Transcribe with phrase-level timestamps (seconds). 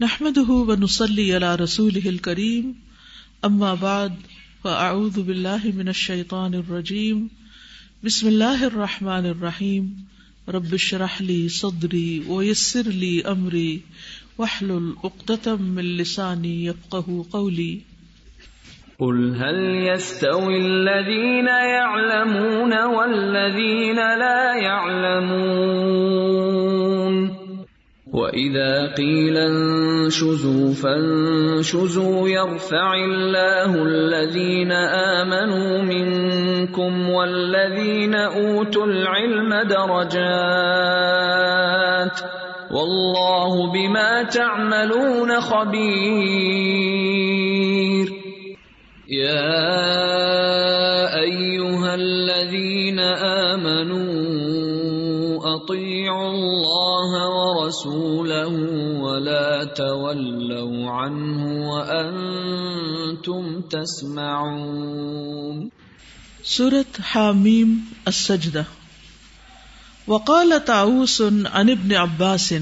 [0.00, 2.74] نحمده ونصلي على رسوله الكريم.
[3.44, 4.12] أما بعد
[4.64, 7.30] فأعوذ بالله من الشيطان الرجيم.
[8.04, 10.06] بسم الله الرحمن الرحيم.
[10.48, 13.80] رب اشرح لي صدري ويسر لي أمري.
[14.38, 17.80] واحلل عقدة من لساني يفقه قولي.
[18.98, 26.06] قل هل يستوي الذين يعلمون والذين لا يعلمون؟
[28.16, 40.96] وإذا قيل انشزوا فانشزوا يرفع الله الذين آمنوا منكم والذين أوتوا العلم درجات
[42.70, 46.86] والله بما تعملون خبير
[49.08, 50.65] يا
[53.36, 54.06] آمنوا
[55.56, 58.48] أطيعوا الله ورسوله
[59.00, 65.70] ولا تولوا عنه وأنتم تسمعون
[66.44, 68.64] سورة حاميم السجدة
[70.06, 72.54] وقال طاؤوس عن ابن عباس.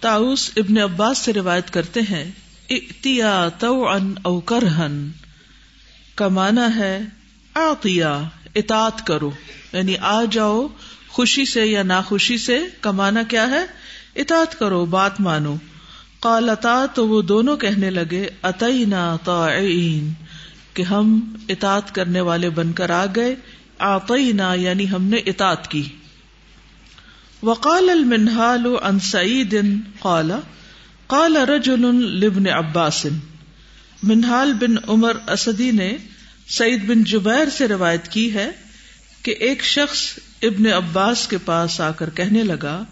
[0.00, 2.30] طاؤوس ابن عباس سے روایت کرتے ہیں
[2.70, 5.10] اتیا توعن او کرہن
[6.14, 7.00] کا معنی ہے
[7.54, 8.22] آتیا
[8.54, 9.30] اطاعت کرو۔
[9.72, 10.66] یعنی آ جاؤ،
[11.08, 13.64] خوشی سے یا ناخوشی سے کمانا کیا ہے؟
[14.16, 15.56] اطاعت کرو، بات مانو۔
[16.20, 20.12] قالتا تو وہ دونوں کہنے لگے، اتینا طائعین،
[20.74, 23.34] کہ ہم اطاعت کرنے والے بن کر آ گئے۔
[23.78, 25.88] آتینا یعنی ہم نے اطاعت کی۔
[27.42, 29.56] وقال المنہال عن سعید
[30.00, 30.32] قال
[31.06, 31.80] قال رجل
[32.20, 33.06] لابن عباس۔
[34.02, 35.96] منہال بن عمر اسدی نے
[36.50, 38.50] سعید بن جبیر سے روایت کی ہے
[39.22, 42.84] کہ ایک شخص ابن عباس کے پاس آ کر کہنے لگا،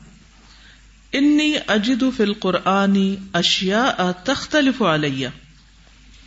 [1.12, 5.28] انی اجد فی القرآنی اشیاء تختلف علیہ،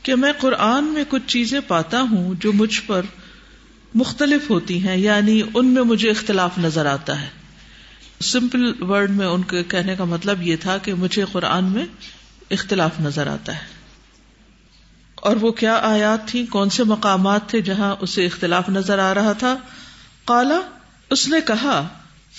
[0.03, 3.01] کہ میں قرآن میں کچھ چیزیں پاتا ہوں جو مجھ پر
[3.95, 7.27] مختلف ہوتی ہیں یعنی ان میں مجھے اختلاف نظر آتا ہے۔
[8.21, 11.85] سمپل ورڈ میں ان کے کہنے کا مطلب یہ تھا کہ مجھے قرآن میں
[12.51, 13.80] اختلاف نظر آتا ہے۔
[15.21, 19.33] اور وہ کیا آیات تھی کون سے مقامات تھے جہاں اسے اختلاف نظر آ رہا
[19.33, 19.55] تھا؟
[20.25, 20.59] کالا
[21.09, 21.87] اس نے کہا،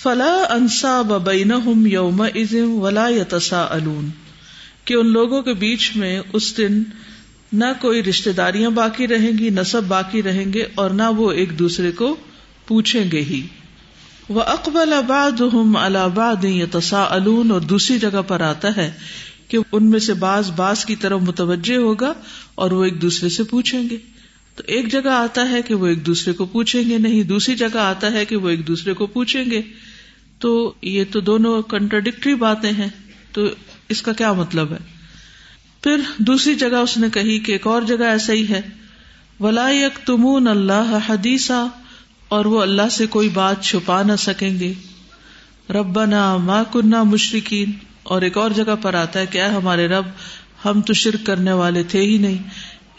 [0.03, 1.51] فلا انسا بین
[1.85, 3.67] یوم ازم ولا یتسا
[4.85, 6.83] کہ ان لوگوں کے بیچ میں اس دن
[7.53, 11.59] نہ کوئی رشتے داریاں باقی رہیں گی نصب باقی رہیں گے اور نہ وہ ایک
[11.59, 12.15] دوسرے کو
[12.67, 13.47] پوچھیں گے ہی۔
[14.29, 18.91] وہ اقبال آباد الہباد یتسا اور دوسری جگہ پر آتا ہے۔
[19.53, 22.13] کہ ان میں سے باز باز کی طرف متوجہ ہوگا
[22.55, 23.97] اور وہ ایک دوسرے سے پوچھیں گے۔
[24.55, 27.77] تو ایک جگہ آتا ہے کہ وہ ایک دوسرے کو پوچھیں گے نہیں، دوسری جگہ
[27.77, 29.61] آتا ہے کہ وہ ایک دوسرے کو پوچھیں گے۔
[30.39, 32.89] تو یہ تو دونوں کنٹرڈکٹری باتیں ہیں۔
[33.31, 33.45] تو
[33.89, 34.77] اس کا کیا مطلب ہے؟
[35.83, 38.61] پھر دوسری جگہ اس نے کہی کہ ایک اور جگہ ایسا ہی ہے۔
[39.39, 41.67] ولا یک تمون اللہ حدیثہ
[42.27, 44.73] اور وہ اللہ سے کوئی بات چھپا نہ سکیں گے۔
[45.69, 47.71] ربنا ما کنہ مشرقین
[48.03, 50.05] اور ایک اور جگہ پر آتا ہے کہ اے ہمارے رب،
[50.65, 52.37] ہم تو شرک کرنے والے تھے ہی نہیں۔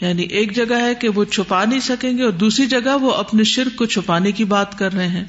[0.01, 3.43] یعنی ایک جگہ ہے کہ وہ چھپا نہیں سکیں گے اور دوسری جگہ وہ اپنے
[3.43, 5.25] شرک کو چھپانے کی بات کر رہے ہیں۔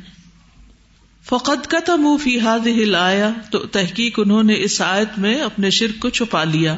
[1.25, 5.41] فقط کا تھا منہ فی ہاد ہل آیا تو تحقیق انہوں نے اس آیت میں
[5.41, 6.76] اپنے شرک کو چھپا لیا۔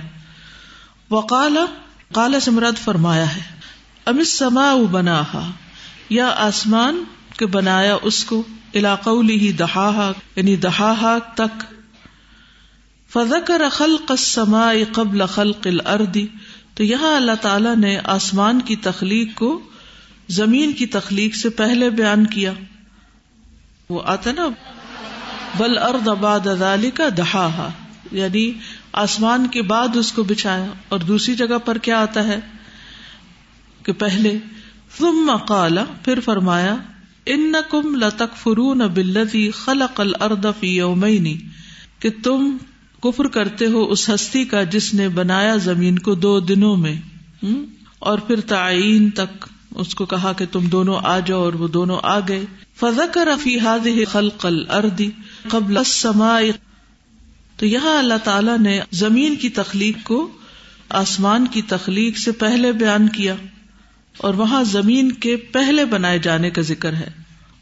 [1.11, 1.57] وقال
[2.15, 3.41] کالا سمرد فرمایا ہے
[4.07, 5.23] امس سما بنا
[6.11, 7.05] یا آسمان
[7.39, 8.43] کے بنایا اس کو
[8.75, 11.65] علاقولی ہی دہا یعنی دہا تک
[13.13, 16.19] فضکر خلق السماء قبل خلق الارض
[16.75, 19.61] تو یہاں اللہ تعالی نے آسمان کی تخلیق کو
[20.29, 22.53] زمین کی تخلیق سے پہلے بیان کیا۔
[23.91, 24.49] وہ آتا نا
[25.59, 27.71] بل ارد آباد ادالی کا دہا
[28.13, 28.53] یعنی
[28.93, 32.41] آسمان کے بعد اس کو بچھایا۔ اور دوسری جگہ پر کیا آتا ہے؟
[33.83, 34.39] کہ پہلے۔
[34.99, 36.77] ثم قال، پھر فرمایا
[37.27, 41.49] ان کم لتک فرون بلتی خلق الارض فی یومین
[41.99, 42.57] کہ تم
[43.03, 46.95] کفر کرتے ہو اس ہستی کا جس نے بنایا زمین کو دو دنوں میں
[47.99, 51.99] اور پھر تعین تک اس کو کہا کہ تم دونوں آ جاؤ اور وہ دونوں
[52.03, 52.45] آ گئے۔
[52.81, 55.03] فضکر فی هذه خلق الارض
[55.49, 55.83] قبل
[57.59, 60.19] تو یہاں اللہ تعالی نے زمین کی تخلیق کو
[60.97, 63.35] آسمان کی تخلیق سے پہلے بیان کیا،
[64.17, 67.11] اور وہاں زمین کے پہلے بنائے جانے کا ذکر ہے۔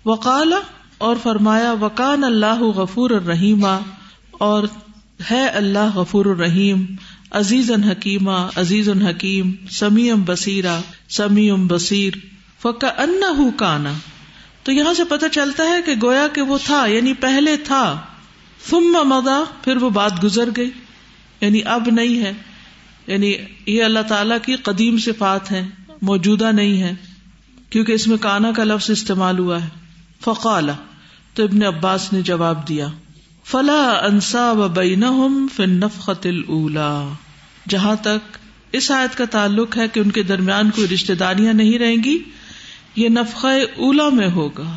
[0.04, 0.52] وقال
[0.98, 3.64] اور فرمایا، وکان اللہ غفور الرحیم،
[4.40, 4.66] اور
[5.30, 6.84] ہے اللہ غفور الرحیم
[7.30, 12.12] عزیز حکیمہ عزیز الحکیم سمیم بصیرہ سمیم بصیر
[12.62, 13.20] فکا ان
[13.56, 13.92] کانا۔
[14.62, 18.00] تو یہاں سے پتہ چلتا ہے کہ گویا کہ وہ تھا یعنی پہلے تھا۔
[18.70, 20.70] ثم مدا پھر وہ بات گزر گئی۔
[21.40, 22.32] یعنی اب نہیں ہے۔
[23.06, 23.34] یعنی
[23.66, 25.66] یہ اللہ تعالی کی قدیم صفات ہے
[26.02, 26.94] موجودہ نہیں ہے
[27.70, 29.68] کیونکہ اس میں کانا کا لفظ استعمال ہوا ہے۔
[30.20, 30.70] فقال
[31.34, 32.86] تو ابن عباس نے جواب دیا۔
[33.50, 35.04] فلا انسا و بین
[35.56, 37.12] فنفقت الا
[37.68, 38.36] جہاں تک
[38.72, 42.18] اس آیت کا تعلق ہے کہ ان کے درمیان کوئی رشتے داریاں نہیں رہیں گی،
[42.96, 43.44] یہ نفق
[43.76, 44.76] اولا میں ہوگا۔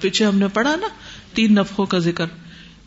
[0.00, 0.88] پیچھے ہم نے پڑھا نا،
[1.34, 2.26] تین نفقوں کا ذکر۔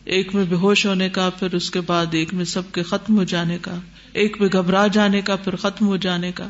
[0.05, 3.17] ایک میں بے ہوش ہونے کا، پھر اس کے بعد ایک میں سب کے ختم
[3.17, 3.75] ہو جانے کا۔
[4.13, 6.49] ایک میں گھبرا جانے کا، پھر ختم ہو جانے کا۔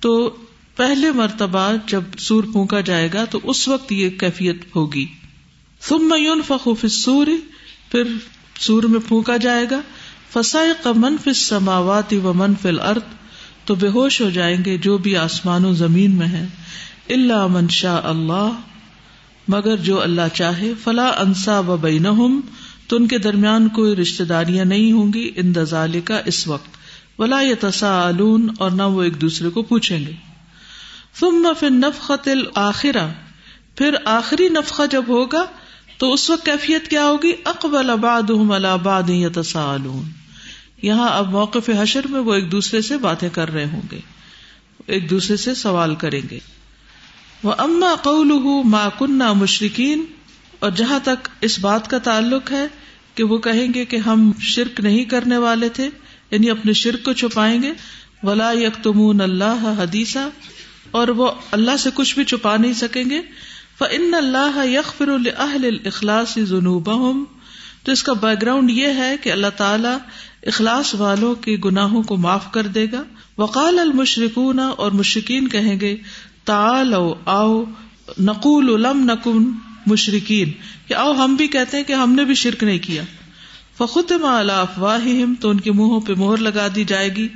[0.00, 0.36] تو
[0.76, 5.06] پہلے مرتبہ جب سور پھونکا جائے گا، تو اس وقت یہ کیفیت ہوگی۔
[5.80, 7.26] ثم ينفخ في السور
[7.94, 8.08] پھر
[8.60, 9.80] سور میں پھونکا جائے گا۔
[10.32, 13.02] فسائق من في السماوات ومن في الارض
[13.64, 16.46] تو بے ہوش ہو جائیں گے جو بھی آسمان و زمین میں ہے
[17.10, 18.50] اللہ من شاء اللہ
[19.48, 22.40] مگر جو اللہ چاہے۔ فلا انسا و بینہم
[22.88, 26.76] تو ان کے درمیان کوئی رشتے داریاں نہیں ہوں گی اندزال کا اس وقت۔
[27.18, 30.12] ولا يتساءلون، اور نہ وہ ایک دوسرے کو پوچھیں گے۔
[31.20, 33.08] ثم في النفخة الآخرة،
[33.74, 35.44] پھر آخری نفخہ جب ہوگا
[35.98, 38.22] تو اس وقت کیفیت کیا ہوگی؟ اقبل آباد
[38.82, 39.10] بعد
[40.82, 44.00] یہاں اب موقف حشر میں وہ ایک دوسرے سے باتیں کر رہے ہوں گے۔
[44.86, 46.38] ایک دوسرے سے سوال کریں گے۔
[47.42, 48.32] وہ اما قول
[48.64, 50.04] ما کنہ مشرقین
[50.58, 52.66] اور جہاں تک اس بات کا تعلق ہے
[53.14, 55.88] کہ وہ کہیں گے کہ ہم شرک نہیں کرنے والے تھے
[56.30, 57.72] یعنی اپنے شرک کو چھپائیں گے۔
[58.22, 60.28] ولا یک تمون اللہ حدیثہ
[60.90, 63.20] اور وہ اللہ سے کچھ بھی چھپا نہیں سکیں گے۔
[63.78, 66.90] فن اللہ یکفر الحل اخلاص جنوب
[67.82, 69.98] تو اس کا بیک گراؤنڈ یہ ہے کہ اللہ تعالیٰ
[70.46, 73.02] اخلاص والوں کے گناہوں کو معاف کر دے گا۔
[73.38, 75.96] وقال المشرقون اور مشرقین کہیں گے
[76.44, 76.94] تال
[77.24, 77.64] آؤ،
[78.20, 79.50] نقول لم نقن
[79.86, 80.52] مشرقین
[80.88, 83.02] کہ آؤ، ہم بھی کہتے ہیں کہ ہم نے بھی شرک نہیں کیا۔
[83.78, 84.12] فخت
[84.48, 85.06] افواہ
[85.40, 87.28] تو ان کے منہوں پہ مہر لگا دی جائے گی۔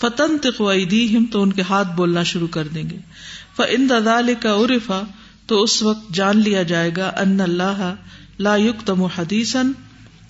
[0.00, 2.98] فتن تقوی تو ان کے ہاتھ بولنا شروع کر دیں گے۔
[3.56, 5.02] فن دال کا عرفا
[5.46, 7.94] تو اس وقت جان لیا جائے گا ان اللہ
[8.38, 9.72] لا تم حدیثن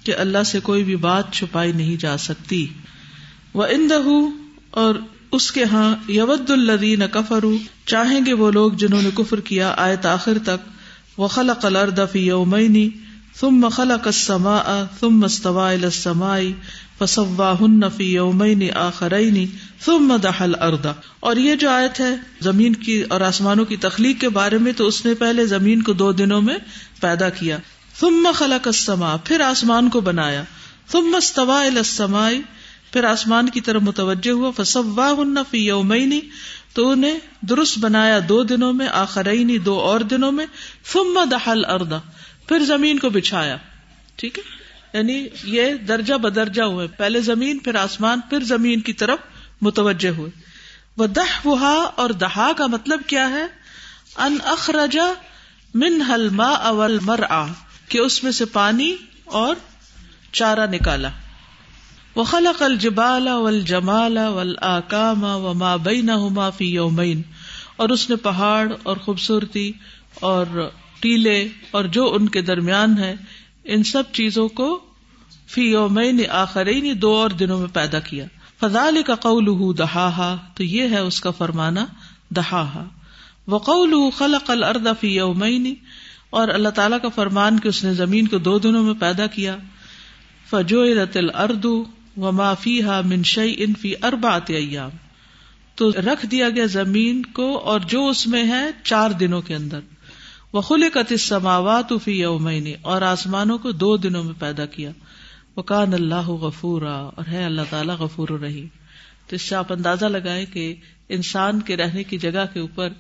[0.05, 2.67] کہ اللہ سے کوئی بھی بات چھپائی نہیں جا سکتی۔
[3.55, 3.99] وہ اندہ
[4.71, 4.95] اور
[5.33, 9.97] اس کے ہاں یود الدین کفرو چاہیں گے وہ لوگ جنہوں نے کفر کیا آئے
[9.97, 12.91] تاخر تک وہ خلق الرد فی یومینی
[13.41, 16.41] ثم خلق السماء ثم استوى الى السماء
[16.99, 19.47] فسواهن في يومين آخرين
[19.85, 20.87] ثم دحل الارض
[21.21, 24.87] اور یہ جو آیت ہے زمین کی اور آسمانوں کی تخلیق کے بارے میں تو
[24.87, 26.59] اس نے پہلے زمین کو دو دنوں میں
[27.01, 27.59] پیدا کیا۔
[28.01, 30.43] ثم خلق السماء، پھر آسمان کو بنایا۔
[30.93, 32.31] ثم استوى الى السماء،
[32.93, 36.21] پھر آسمان کی طرف متوجہ ہوا۔ فسواهن في يومين،
[36.75, 40.47] تو انہیں درست بنایا دو دنوں میں، آخرین دو اور دنوں میں۔
[40.93, 41.93] ثم دحل الارض
[42.49, 43.57] پھر زمین کو بچھایا،
[44.17, 44.43] ٹھیک ہے؟
[44.93, 49.19] یعنی یہ درجہ بدرجہ ہوئے۔ پہلے زمین، پھر آسمان، پھر زمین کی طرف
[49.61, 50.31] متوجہ ہوئے۔
[50.97, 53.47] وہ دہ وہا اور دہا کا مطلب کیا ہے؟
[54.17, 55.13] ان اخرجا
[55.75, 57.47] من ہلما اول مر آ
[57.89, 59.57] کہ اس میں سے پانی اور
[60.33, 61.09] چارہ نکالا۔
[62.15, 66.11] وہ خلق الجبال ول جمال ول آکام و ما بین
[66.57, 67.23] فی یومین
[67.77, 69.73] اور اس نے پہاڑ اور خوبصورتی
[70.15, 70.71] اور
[71.07, 73.15] ٹیلے اور جو ان کے درمیان ہے
[73.65, 74.69] ان سب چیزوں کو
[75.49, 78.25] فی یومین آخرین دو اور دنوں میں پیدا کیا۔
[78.61, 79.49] فضال کا قول
[79.79, 81.87] دہا تو یہ ہے اس کا فرمانا
[82.31, 82.85] دہا
[83.49, 85.75] وقول خلق الارض فی یومین،
[86.31, 89.57] اور اللہ تعالیٰ کا فرمان کہ اس نے زمین کو دو دنوں میں پیدا کیا۔
[90.51, 94.97] فجو رت الرد و ما فی ہا منشئی ان فی اربات ایام۔
[95.75, 99.81] تو رکھ دیا گیا زمین کو اور جو اس میں ہے، چار دنوں کے اندر۔
[100.57, 100.63] وہ
[101.11, 104.91] السماوات فی یومین، اور آسمانوں کو دو دنوں میں پیدا کیا۔
[105.57, 108.67] وکان اللہ غفورا، اور ہے اللہ تعالیٰ غفور رہی
[109.27, 110.75] تو اس سے آپ اندازہ لگائے کہ
[111.09, 112.93] انسان کے رہنے کی جگہ کے اوپر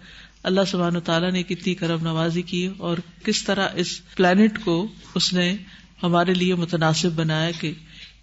[0.42, 5.32] اللہ سبحان تعالیٰ نے کتنی کرم نوازی کی، اور کس طرح اس پلانٹ کو اس
[5.32, 5.54] نے
[6.02, 7.72] ہمارے لیے متناسب بنایا کہ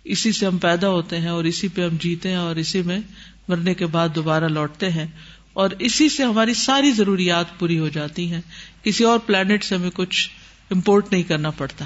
[0.06, 3.00] اسی سے ہم پیدا ہوتے ہیں اور اسی پہ ہم جیتے ہیں اور اسی میں
[3.48, 5.08] مرنے کے بعد دوبارہ لوٹتے ہیں۔
[5.54, 8.42] اور اسی سے ہماری ساری ضروریات پوری ہو جاتی ہیں۔
[8.84, 10.30] کسی اور پلانٹ سے ہمیں کچھ
[10.72, 11.86] امپورٹ نہیں کرنا پڑتا۔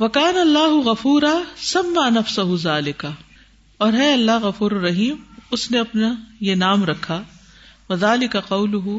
[0.00, 3.10] وکان اللہ غفورا سب نفس ذالکا
[3.78, 5.16] اور ہے اللہ غفور رحیم
[5.50, 7.22] اس نے اپنا یہ نام رکھا۔
[7.90, 8.98] وزال کا قول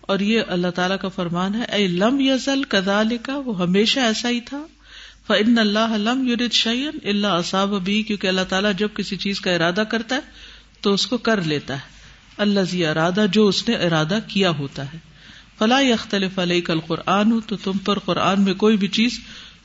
[0.00, 4.28] اور یہ اللہ تعالیٰ کا فرمان ہے۔ اے، لم یزل کزال کا وہ ہمیشہ ایسا
[4.28, 4.66] ہی تھا۔
[5.26, 9.50] فن اللہ لم یورد شعین اللہ اصاب بھی کیونکہ اللہ تعالیٰ جب کسی چیز کا
[9.50, 10.20] ارادہ کرتا ہے
[10.80, 11.93] تو اس کو کر لیتا ہے۔
[12.36, 14.98] اللہ زی ارادہ جو اس نے ارادہ کیا ہوتا ہے۔
[15.58, 19.20] فلاح اختلف علیہ کل قرآن ہو تو تم پر قرآن میں کوئی بھی چیز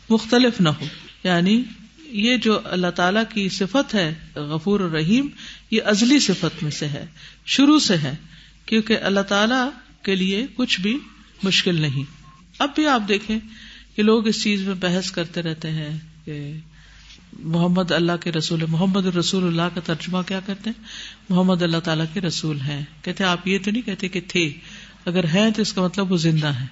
[0.09, 0.85] مختلف نہ ہو۔
[1.23, 1.63] یعنی
[2.05, 5.27] یہ جو اللہ تعالی کی صفت ہے، غفور الرحیم،
[5.71, 7.05] یہ ازلی صفت میں سے ہے،
[7.45, 8.15] شروع سے ہے،
[8.65, 9.69] کیونکہ اللہ تعالی
[10.01, 10.97] کے لیے کچھ بھی
[11.43, 12.03] مشکل نہیں۔
[12.59, 13.39] اب بھی آپ دیکھیں
[13.95, 16.53] کہ لوگ اس چیز میں بحث کرتے رہتے ہیں کہ
[17.33, 20.83] محمد اللہ کے رسول محمد رسول اللہ کا ترجمہ کیا کرتے ہیں؟
[21.29, 24.53] محمد اللہ تعالیٰ کے رسول ہیں۔ کہتے آپ یہ تو نہیں کہتے کہ تھے۔
[25.05, 26.65] اگر ہیں تو اس کا مطلب وہ زندہ ہے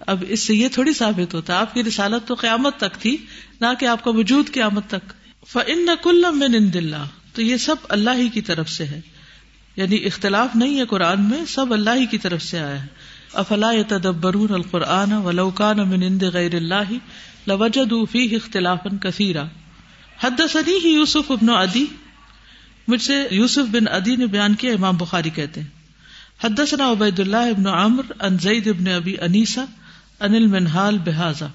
[0.00, 3.16] اب اس سے یہ تھوڑی ثابت ہوتا آپ کی رسالت تو قیامت تک تھی،
[3.60, 5.12] نہ کہ آپ کا وجود قیامت تک۔
[5.46, 9.00] فن کل میں نند اللہ تو یہ سب اللہ ہی کی طرف سے ہے۔
[9.76, 12.88] یعنی اختلاف نہیں ہے قرآن میں، سب اللہ ہی کی طرف سے آیا ہے۔
[13.32, 16.92] افلا تدبرون القرآن ولوکان من عند غیر اللہ
[17.46, 19.44] لوجدوا فيه اختلافا كثيرا
[20.24, 21.86] حدثني ہی یوسف ابن عدی۔
[22.88, 25.76] مجھ سے یوسف بن عدی نے بیان کیا، امام بخاری کہتے ہیں۔
[26.44, 29.64] حدثنا عبید اللہ ابن عمر ان زید ابن ابی انیسا
[30.20, 31.46] انل منہال بحاظا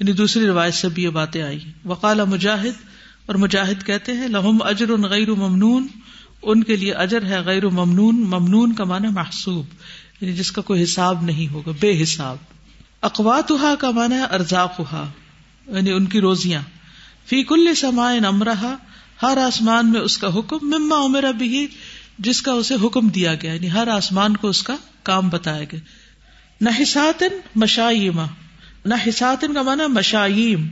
[0.00, 2.86] یعنی دوسری روایت سے بھی یہ باتیں آئی وقال مجاہد،
[3.26, 5.86] اور مجاہد کہتے ہیں، لہم اجر غیر ممنون،
[6.42, 9.66] ان کے لیے اجر ہے غیر ممنون ممنون کا معنی محسوب۔
[10.20, 12.36] یعنی جس کا کوئی حساب نہیں ہوگا، بے حساب۔
[13.02, 14.80] اقوات کا معنی ہے ارزاق
[15.66, 16.62] یعنی ان کی روزیاں۔
[17.26, 18.74] فی کل سمائن امرہ
[19.22, 21.66] ہر آسمان میں اس کا حکم، مما عمر بھی
[22.18, 25.80] جس کا اسے حکم دیا گیا یعنی ہر آسمان کو اس کا کام بتایا گیا۔
[26.60, 28.26] نہ حساتن مشائیما
[28.84, 30.68] نہ حساتن کا مانا مشائیم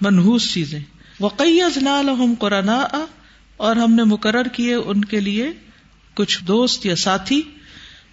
[0.00, 0.80] منحوس چیزیں۔
[1.20, 2.68] وقیز نالحم قرآن
[3.56, 5.50] اور ہم نے مقرر کیے ان کے لیے
[6.14, 7.42] کچھ دوست یا ساتھی۔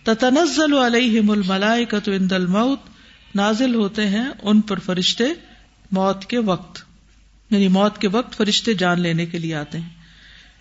[0.03, 2.79] تتنزل علیہم الملائکۃ عند الموت،
[3.35, 5.23] نازل ہوتے ہیں ان پر فرشتے
[5.91, 6.84] موت کے وقت۔
[7.51, 9.89] یعنی موت کے وقت فرشتے جان لینے کے لیے آتے ہیں۔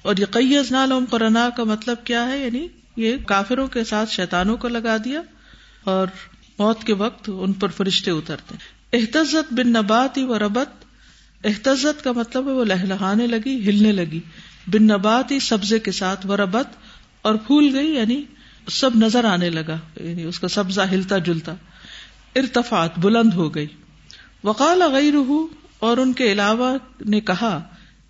[0.03, 4.57] اور یہ قیز نالحم قرآن کا مطلب کیا ہے؟ یعنی یہ کافروں کے ساتھ شیطانوں
[4.57, 5.21] کو لگا دیا
[5.85, 6.07] اور
[6.59, 8.55] موت کے وقت ان پر فرشتے اترتے
[8.93, 10.85] احتزت بن نبات و ربت،
[11.45, 14.21] احتزت کا مطلب ہے وہ لہلہانے لگی، ہلنے لگی۔
[14.67, 16.67] بن نبات ہی سبزے کے ساتھ، و ربت،
[17.23, 18.23] اور پھول گئی یعنی
[18.71, 21.55] سب نظر آنے لگا یعنی اس کا سبزہ ہلتا جلتا۔
[22.37, 23.67] ارتفات بلند ہو گئی۔
[24.45, 25.15] وقال غیر
[25.85, 26.77] اور ان کے علاوہ
[27.07, 27.59] نے کہا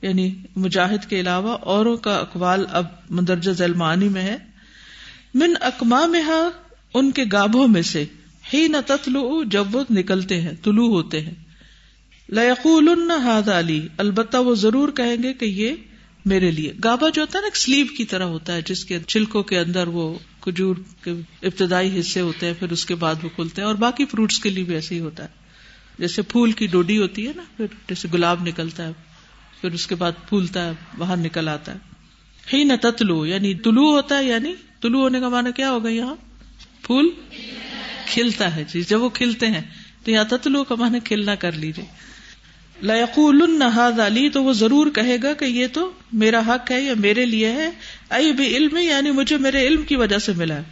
[0.03, 4.37] یعنی مجاہد کے علاوہ اوروں کا اقوال اب مندرجہ ذیلمانی میں ہے۔
[5.35, 6.23] من اکما میں
[6.95, 8.05] ان کے گابھوں میں سے
[8.53, 11.35] ہی نہ تتلو جب وہ نکلتے ہیں، طلوع ہوتے ہیں۔
[12.29, 12.89] لقول
[13.25, 15.75] ہاد علی البتہ وہ ضرور کہیں گے کہ یہ
[16.25, 19.43] میرے لیے۔ گابا جو ہوتا ہے نا سلیو کی طرح ہوتا ہے، جس کے چھلکوں
[19.43, 20.07] کے اندر وہ
[20.41, 21.11] کھجور کے
[21.43, 24.51] ابتدائی حصے ہوتے ہیں، پھر اس کے بعد وہ کھلتے ہیں، اور باقی فروٹس کے
[24.51, 25.44] لیے بھی ایسے ہی ہوتا ہے۔
[25.99, 28.93] جیسے پھول کی ڈوڈی ہوتی ہے نا، پھر جیسے گلاب نکلتا ہے،
[29.61, 31.79] پھر اس کے بعد پھولتا ہے، باہر نکل آتا ہے۔
[32.53, 36.15] ہی نہ تتلو یعنی طلوع ہوتا ہے یعنی طلوع ہونے کا معنی کیا ہوگا یہاں؟
[36.83, 37.11] پھول
[38.07, 39.61] کھلتا ہے جی جب وہ کھلتے ہیں۔
[40.05, 41.85] تو یا تتلو کا معنی کھلنا کر لیجیے
[42.83, 46.95] لقول النحاد علی تو وہ ضرور کہے گا کہ یہ تو میرا حق ہے، یا
[46.99, 47.71] میرے لیے ہے۔
[48.11, 50.63] ائی بھی علم یعنی مجھے میرے علم کی وجہ سے ملا ہے۔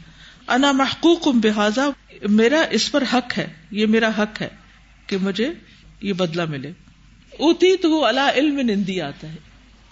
[0.49, 1.91] انا محقوق بحاظا
[2.29, 4.49] میرا اس پر حق ہے، یہ میرا حق ہے۔
[5.13, 5.53] کہ مجھے
[6.01, 6.73] یہ بدلا ملے۔
[7.39, 9.37] اوتی تو وہ اللہ علم نندی آتا ہے۔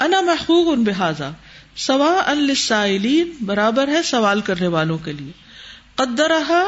[0.01, 1.31] انا محقوق ان بحاظا
[1.77, 5.33] سوا السائلین برابر ہے سوال کرنے والوں کے لیے۔
[5.95, 6.65] قدرہ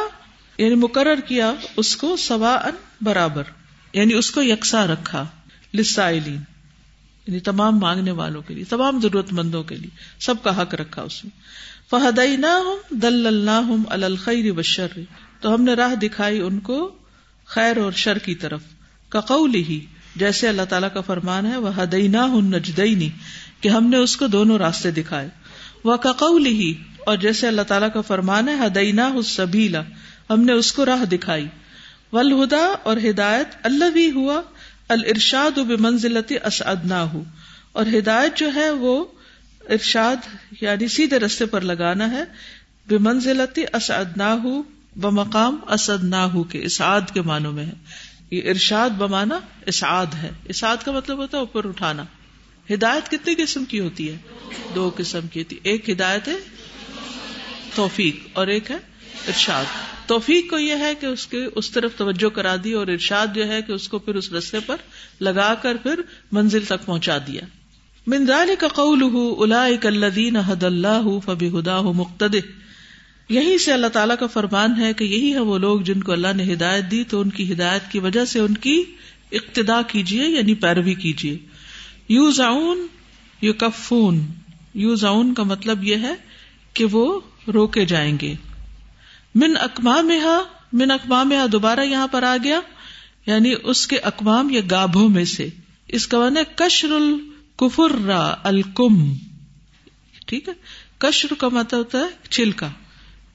[0.59, 3.43] یعنی مقرر کیا اس کو سوا ان برابر
[3.93, 5.27] یعنی اس کو یکساں رکھا۔
[5.75, 6.41] لسائلین
[7.27, 9.91] یعنی تمام مانگنے والوں کے لیے، تمام ضرورت مندوں کے لیے،
[10.21, 11.41] سب کا حق رکھا اس میں
[11.91, 14.87] فہدئی نہ ہوں دل اللہ الخیر بشر
[15.41, 16.95] تو ہم نے راہ دکھائی ان کو
[17.55, 18.61] خیر اور شر کی طرف۔
[19.09, 19.81] کقول ہی،
[20.17, 22.53] جیسے اللہ تعالیٰ کا فرمان ہے وہ ہدئی نہ ہوں
[23.61, 25.29] کہ ہم نے اس کو دونوں راستے دکھائے۔
[25.85, 26.73] وہ کقول ہی،
[27.07, 28.93] اور جیسے اللہ تعالیٰ کا فرمان ہے ہدئی
[29.25, 29.83] سبیلا
[30.31, 31.47] ہم نے اس کو راہ دکھائی۔
[32.13, 34.41] ولہدا اور ہدایت اللہ بھی ہوا
[34.89, 37.25] الرشاد و منزلتی اسعدنا ہو
[37.73, 39.05] اور ہدایت جو ہے، وہ
[39.69, 40.17] ارشاد
[40.61, 42.25] یعنی سیدھے رستے پر لگانا ہے
[42.89, 44.63] بے منزلتی اسعدنا ہو
[44.97, 47.73] بمقام اسد نہ ہو کے اسعد کے معنوں میں ہے۔
[48.31, 52.05] یہ ارشاد بمانا اسعاد ہے۔ اسعاد کا مطلب ہوتا ہے اوپر اٹھانا۔
[52.71, 54.17] ہدایت کتنی قسم کی ہوتی ہے؟
[54.75, 56.37] دو قسم کی ہوتی ایک ہدایت ہے،
[57.75, 58.77] توفیق، اور ایک ہے
[59.29, 59.65] ارشاد۔
[60.07, 63.49] توفیق کو یہ ہے کہ اس کے اس طرف توجہ کرا دی اور ارشاد جو
[63.49, 64.77] ہے کہ اس کو پھر اس رستے پر
[65.21, 66.01] لگا کر پھر
[66.33, 67.41] منزل تک پہنچا دیا۔
[68.07, 69.03] منظال کا قول
[69.39, 72.37] الا الدین حد اللہ فبی ہدا مقتد
[73.33, 76.33] یہی سے اللہ تعالیٰ کا فرمان ہے کہ یہی ہے وہ لوگ جن کو اللہ
[76.37, 78.83] نے ہدایت دی، تو ان کی ہدایت کی وجہ سے ان کی
[79.33, 81.39] اقتدا کیجیے یعنی پیروی کیجیے
[82.09, 82.87] یو زاؤن
[83.41, 84.27] یو کفون
[84.75, 86.15] یو زاؤن کا مطلب یہ ہے
[86.75, 87.21] کہ وہ
[87.55, 88.35] روکے جائیں گے۔
[89.35, 90.11] من اقمام
[90.73, 92.61] من اقمام دوبارہ یہاں پر آ گیا
[93.27, 95.49] یعنی اس کے اقوام یا گابھوں میں سے۔
[95.89, 98.11] اس کا ون کشر الکفر
[98.43, 99.13] الکم۔
[100.27, 100.55] ٹھیک ہے؟
[100.99, 102.69] کشر کا مطلب ہوتا ہے چھلکا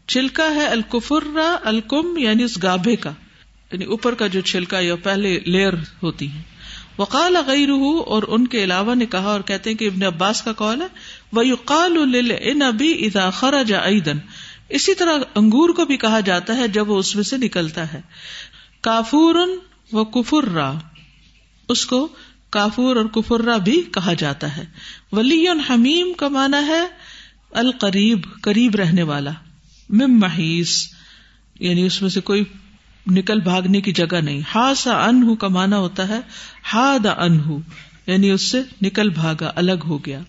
[0.07, 3.11] چھلکا ہے الکفر الکم یعنی اس گابے کا
[3.71, 5.73] یعنی اوپر کا جو چھلکا یا پہلے لیئر
[6.03, 6.41] ہوتی ہے
[6.97, 7.69] وقال غیر
[8.05, 10.87] اور ان کے علاوہ نے کہا اور کہتے ہیں کہ ابن عباس کا کال ہے
[11.33, 11.97] وہ یقال
[12.41, 14.17] ان ادا خرج ایدن
[14.69, 18.01] اسی طرح انگور کو بھی کہا جاتا ہے جب وہ اس میں سے نکلتا ہے۔
[18.81, 19.35] کافور
[19.91, 20.59] و کفر
[21.69, 22.07] اس کو
[22.49, 24.65] کافور اور کفرا بھی کہا جاتا ہے۔
[25.11, 26.87] ولی حمیم کا مانا ہے
[27.51, 29.31] القریب، قریب رہنے والا۔
[29.89, 30.84] مم محیث
[31.60, 32.44] یعنی اس میں سے کوئی
[33.08, 36.20] نکل بھاگنے کی جگہ نہیں۔ ہا سا ان کا مانا ہوتا ہے
[36.74, 37.39] ہا دا ان
[38.08, 40.20] یعنی اس سے نکل بھاگا، الگ ہو گیا۔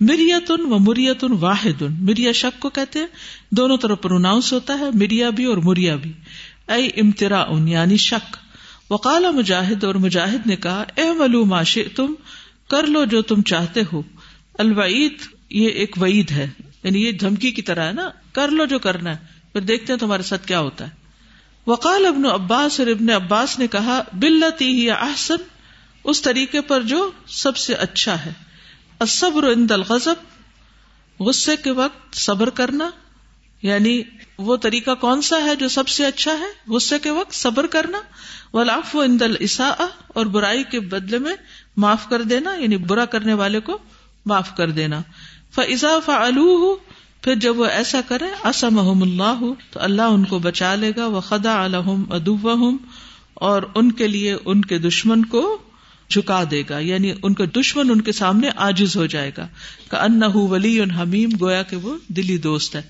[0.00, 3.06] مریتن و مریتن واحد مریا شک کو کہتے ہیں،
[3.50, 6.12] دونوں طرف پروناؤنس ہوتا ہے، مریا بھی اور مریا بھی۔
[6.68, 8.36] اے امترا ان یعنی شک۔
[8.90, 12.14] وقال مجاہد اور مجاہد نے کہا، اے ملو معاش تم
[12.70, 14.02] کر لو جو تم چاہتے ہو۔
[14.58, 15.14] الوعید،
[15.50, 16.48] یہ ایک وعید ہے۔
[16.84, 19.16] یعنی یہ دھمکی کی طرح ہے نا، کر لو جو کرنا ہے،
[19.52, 20.90] پھر دیکھتے ہیں تمہارے ساتھ کیا ہوتا ہے۔
[21.66, 25.36] وقال ابن عباس اور ابن عباس نے کہا بلتی ہی احسن،
[26.04, 28.32] اس طریقے پر جو سب سے اچھا ہے۔
[29.08, 30.14] صبر عند الغضب،
[31.20, 32.90] غصے کے وقت صبر کرنا۔
[33.62, 34.02] یعنی
[34.38, 38.00] وہ طریقہ کون سا ہے جو سب سے اچھا ہے؟ غصے کے وقت صبر کرنا۔
[38.52, 41.34] ولاف و عند السا اور برائی کے بدلے میں
[41.76, 43.78] معاف کر دینا یعنی برا کرنے والے کو
[44.26, 45.02] معاف کر دینا۔
[45.54, 46.76] فضا فلو
[47.22, 51.20] پھر جب وہ ایسا کرے اسم اللہ تو اللہ ان کو بچا لے گا وہ
[51.20, 52.70] خدا الحم ادو
[53.34, 55.58] اور ان کے لیے ان کے دشمن کو
[56.10, 59.48] جھکا دے گا یعنی ان کا دشمن ان کے سامنے آجز ہو جائے گا۔
[59.90, 62.82] کہ ان ولی ان حمیم گویا کہ وہ دلی دوست ہے۔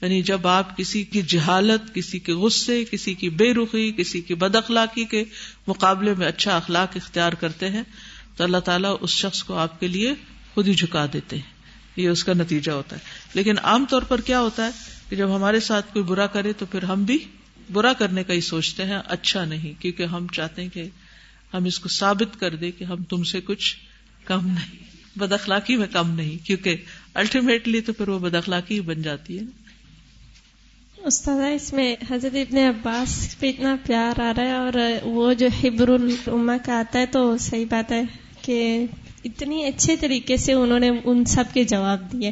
[0.00, 4.34] یعنی جب آپ کسی کی جہالت، کسی کے غصے، کسی کی بے رخی، کسی کی
[4.34, 5.24] بد اخلاقی کے
[5.66, 7.82] مقابلے میں اچھا اخلاق اختیار کرتے ہیں،
[8.36, 10.14] تو اللہ تعالیٰ اس شخص کو آپ کے لیے
[10.54, 11.61] خود ہی جھکا دیتے ہیں۔
[11.96, 13.00] یہ اس کا نتیجہ ہوتا ہے۔
[13.34, 14.70] لیکن عام طور پر کیا ہوتا ہے
[15.08, 17.18] کہ جب ہمارے ساتھ کوئی برا کرے تو پھر ہم بھی
[17.72, 20.84] برا کرنے کا ہی سوچتے ہیں اچھا نہیں، کیونکہ ہم چاہتے ہیں کہ
[21.54, 23.76] ہم اس کو ثابت کر دیں کہ ہم تم سے کچھ
[24.24, 24.84] کم نہیں،
[25.18, 26.76] بد اخلاقی میں کم نہیں، کیونکہ
[27.14, 29.44] الٹیمیٹلی تو پھر وہ بد اخلاقی بن جاتی ہے۔
[31.04, 35.48] استاد، اس میں حضرت ابن عباس پہ اتنا پیار آ رہا ہے اور وہ جو
[35.64, 38.02] حبر الما کا آتا ہے تو صحیح بات ہے
[38.42, 38.86] کہ
[39.24, 42.30] اتنی اچھے طریقے سے انہوں نے ان سب کے جواب دیے۔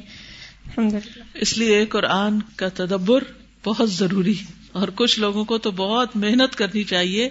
[1.35, 3.25] اس لیے قرآن کا تدبر
[3.65, 7.29] بہت ضروری ہے اور کچھ لوگوں کو تو بہت محنت کرنی چاہیے۔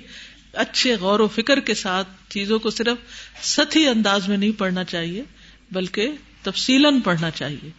[0.53, 2.97] اچھے غور و فکر کے ساتھ چیزوں کو صرف
[3.41, 5.23] ستی انداز میں نہیں پڑھنا چاہیے،
[5.71, 6.11] بلکہ
[6.43, 7.69] تفصیل پڑھنا چاہیے۔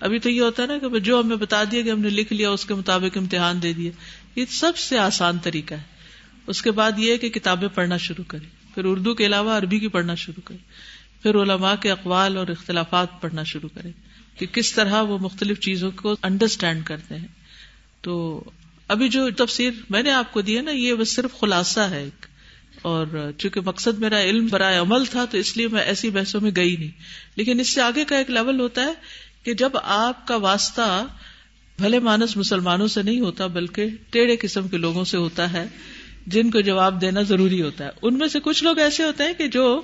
[0.00, 2.32] ابھی تو یہ ہوتا ہے نا کہ جو ہمیں بتا دیا کہ ہم نے لکھ
[2.32, 3.90] لیا، اس کے مطابق امتحان دے دیا
[4.36, 5.98] یہ سب سے آسان طریقہ ہے۔
[6.46, 9.88] اس کے بعد یہ کہ کتابیں پڑھنا شروع کرے پھر اردو کے علاوہ عربی کی
[9.88, 10.58] پڑھنا شروع کرے
[11.22, 13.90] پھر علماء کے اقوال اور اختلافات پڑھنا شروع کرے
[14.38, 17.28] کہ کس طرح وہ مختلف چیزوں کو انڈرسٹینڈ کرتے ہیں۔
[18.00, 18.44] تو
[18.88, 22.02] ابھی جو تفسیر میں نے آپ کو دی ہے نا، یہ بس صرف خلاصہ ہے
[22.02, 22.26] ایک۔
[22.82, 26.50] اور چونکہ مقصد میرا علم برائے عمل تھا، تو اس لیے میں ایسی بحثوں میں
[26.56, 26.90] گئی نہیں۔
[27.36, 28.92] لیکن اس سے آگے کا ایک لیول ہوتا ہے
[29.42, 31.06] کہ جب آپ کا واسطہ
[31.78, 35.64] بھلے مانس مسلمانوں سے نہیں ہوتا، بلکہ ٹیڑھے قسم کے لوگوں سے ہوتا ہے،
[36.26, 39.32] جن کو جواب دینا ضروری ہوتا ہے۔ ان میں سے کچھ لوگ ایسے ہوتے ہیں
[39.32, 39.82] کہ جو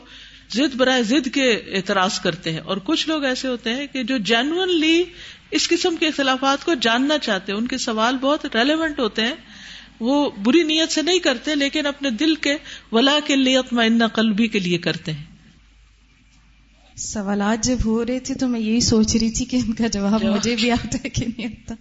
[0.53, 4.19] ضد برائے ضد کے اعتراض کرتے ہیں اور کچھ لوگ ایسے ہوتے ہیں کہ جو
[4.19, 5.05] جینونلی
[5.51, 9.35] اس قسم کے اختلافات کو جاننا چاہتے ہیں، ان کے سوال بہت ریلیونٹ ہوتے ہیں،
[10.01, 12.57] وہ بری نیت سے نہیں کرتے، لیکن اپنے دل کے
[12.93, 15.34] ولا کے لیے اطمئنہ قلبی کے لیے کرتے ہیں۔
[16.97, 20.25] سوالات جب ہو رہے تھے تو میں یہی سوچ رہی تھی کہ ان کا جواب
[20.25, 21.75] مجھے بھی آتا ہے کہ نہیں آتا۔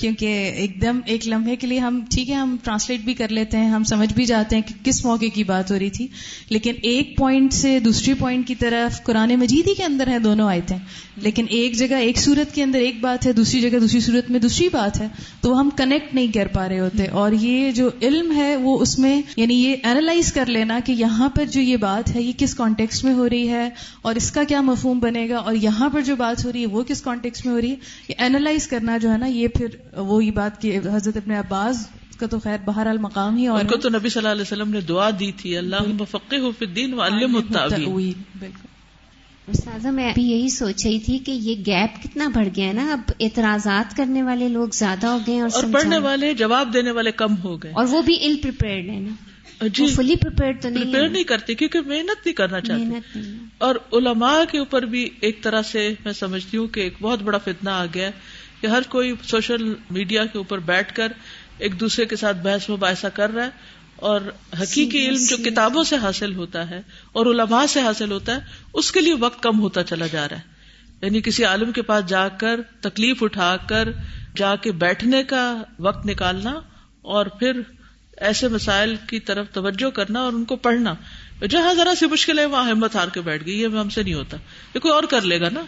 [0.00, 3.56] کیونکہ ایک دم ایک لمحے کے لیے ہم ٹھیک ہے ہم ٹرانسلیٹ بھی کر لیتے
[3.56, 6.06] ہیں ہم سمجھ بھی جاتے ہیں کہ کس موقع کی بات ہو رہی تھی۔
[6.48, 10.48] لیکن ایک پوائنٹ سے دوسری پوائنٹ کی طرف قرآن مجید ہی کے اندر ہیں دونوں
[10.48, 10.76] آئے تھے
[11.16, 14.40] لیکن ایک جگہ ایک صورت کے اندر ایک بات ہے دوسری جگہ دوسری صورت میں
[14.40, 15.08] دوسری بات ہے۔
[15.40, 18.98] تو ہم کنیکٹ نہیں کر پا رہے ہوتے۔ اور یہ جو علم ہے وہ اس
[18.98, 22.54] میں یعنی یہ اینالائز کر لینا کہ یہاں پر جو یہ بات ہے یہ کس
[22.54, 23.70] کانٹیکس میں ہو رہی ہے
[24.02, 26.66] اور اس کا کیا مفہوم بنے گا اور یہاں پر جو بات ہو رہی ہے
[26.66, 27.76] وہ کس کانٹیکس میں ہو رہی ہے؟
[28.08, 31.86] یہ اینالائز کرنا جو ہے نا یہ پھر وہی بات کی حضرت اپنے عباس
[32.18, 34.80] کا تو خیر بہر المقام ہی اور کو تو نبی صلی اللہ علیہ وسلم نے
[34.80, 38.66] دعا دی تھی اللہ فقہ فی الدین وعلم التعویل۔ بالکل۔
[39.48, 42.92] استاذہ میں ابھی یہی سوچ رہی تھی کہ یہ گیپ کتنا بڑھ گیا ہے نا؟
[42.92, 47.34] اب اعتراضات کرنے والے لوگ زیادہ ہو گئے اور پڑھنے والے جواب دینے والے کم
[47.44, 49.31] ہو گئے۔ اور وہ بھی ال پریپیئرڈ ہے نا۔
[49.68, 53.20] جی فلی پریپیئرڈ تو نہیں نہیں کرتے کیونکہ محنت نہیں کرنا چاہتے
[53.58, 57.38] اور علماء کے اوپر بھی ایک طرح سے میں سمجھتی ہوں کہ ایک بہت بڑا
[57.38, 58.10] فتنا آ گیا
[58.60, 61.12] کہ ہر کوئی سوشل میڈیا کے اوپر بیٹھ کر
[61.58, 63.50] ایک دوسرے کے ساتھ بحث مباحثہ کر رہا ہے
[63.96, 64.20] اور
[64.60, 68.40] حقیقی علم جو کتابوں سے حاصل ہوتا ہے اور علماء سے حاصل ہوتا ہے
[68.74, 70.52] اس کے لیے وقت کم ہوتا چلا جا رہا ہے۔
[71.02, 73.88] یعنی کسی عالم کے پاس جا کر تکلیف اٹھا کر
[74.36, 76.60] جا کے بیٹھنے کا وقت نکالنا
[77.02, 77.60] اور پھر
[78.16, 80.94] ایسے مسائل کی طرف توجہ کرنا اور ان کو پڑھنا۔
[81.50, 84.14] جہاں ذرا سی مشکل ہے، وہاں ہمت ہار کے بیٹھ گئی، یہ ہم سے نہیں
[84.14, 84.36] ہوتا۔
[84.74, 85.60] یہ کوئی اور کر لے گا نا۔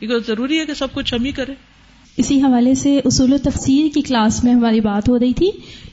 [0.00, 1.52] یہ ضروری ہے کہ سب کچھ ہم ہی کرے
[2.16, 5.50] اسی حوالے سے اصول و تفسیر کی کلاس میں ہماری بات ہو رہی تھی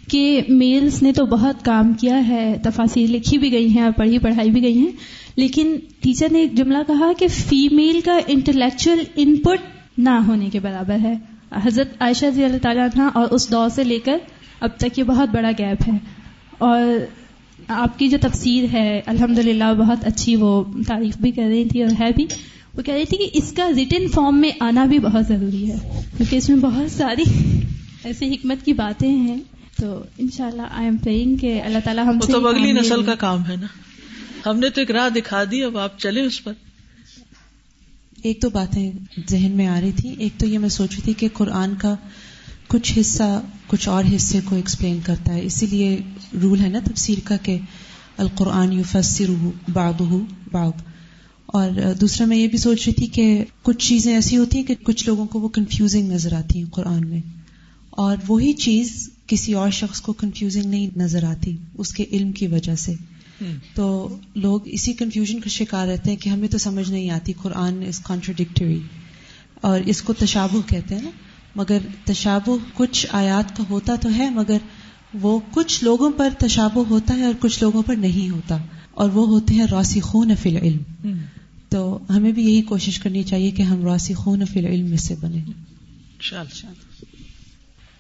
[0.10, 4.20] کہ میلز نے تو بہت کام کیا ہے تفاصیر لکھی بھی گئی ہیں اور پڑھی
[4.20, 4.92] پڑھائی بھی گئی ہیں۔
[5.36, 9.60] لیکن ٹیچر نے ایک جملہ کہا کہ فیمیل کا انٹلیکچل ان پٹ
[9.98, 11.14] نہ ہونے کے برابر ہے۔
[11.52, 14.18] حضرت عائشہ رضی اللہ تعالیٰ عنہ اور اس دور سے لے کر
[14.66, 15.98] اب تک یہ بہت بڑا گیپ ہے۔
[16.58, 16.84] اور
[17.68, 21.84] آپ کی جو تفسیر ہے الحمد للہ بہت اچھی وہ تعریف بھی کر رہی تھی
[21.84, 22.26] اور ہے بھی۔
[22.74, 26.02] وہ کہہ رہی تھی کہ اس کا ریٹن فارم میں آنا بھی بہت ضروری ہے۔
[26.18, 27.24] کیونکہ اس میں بہت ساری
[28.04, 29.38] ایسی حکمت کی باتیں ہیں۔
[29.82, 33.46] تو ان شاء اللہ آئی ایم کہ اللہ تعالیٰ ہم تو اگلی نسل کا کام
[33.50, 33.68] ہے نا۔
[34.50, 36.54] ہم نے تو ایک راہ دکھا دی اب آپ چلے اس پر۔
[38.24, 38.92] ایک تو باتیں
[39.30, 41.96] ذہن میں آ رہی تھی ایک تو یہ میں سوچ رہی تھی کہ قرآن کا
[42.76, 45.98] کچھ حصہ کچھ اور حصے کو ایکسپلین کرتا ہے۔ اسی لیے
[46.42, 47.58] رول ہے نا تفسیر کا کہ
[48.18, 49.30] القرآن یو فسر
[49.74, 50.02] باد
[50.52, 50.72] باد
[51.46, 51.70] اور
[52.02, 55.08] دوسرا میں یہ بھی سوچ رہی تھی کہ کچھ چیزیں ایسی ہوتی ہیں کہ کچھ
[55.08, 57.22] لوگوں کو وہ کنفیوزنگ نظر آتی ہیں قرآن میں۔
[57.90, 62.48] اور وہی چیز کسی اور شخص کو کنفیوزنگ نہیں نظر آتی اس کے علم کی
[62.48, 62.94] وجہ سے۔
[63.74, 67.84] تو لوگ اسی کنفیوژن کا شکار رہتے ہیں کہ ہمیں تو سمجھ نہیں آتی قرآن
[67.88, 68.80] از کانٹروڈکٹری
[69.62, 71.10] اور اس کو تشابہ کہتے ہیں نا۔
[71.56, 74.58] مگر تشابہ کچھ آیات کا ہوتا تو ہے مگر
[75.14, 78.58] وہ کچھ لوگوں پر تشابہ ہوتا ہے اور کچھ لوگوں پر نہیں ہوتا۔
[78.92, 81.12] اور وہ ہوتے ہیں روسی خون فی العلم۔
[81.70, 85.16] تو ہمیں بھی یہی کوشش کرنی چاہیے کہ ہم روسی خون فی العلم میں سے
[85.22, 85.40] بنے